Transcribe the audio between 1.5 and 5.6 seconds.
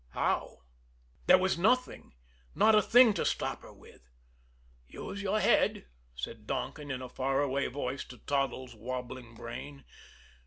nothing not a thing to stop her with. "Use your